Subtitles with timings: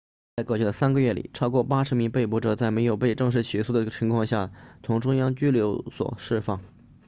[0.35, 6.59] 在过去的3个月里超过80名被捕者在没有被正式起诉的情况下从中央拘留所释放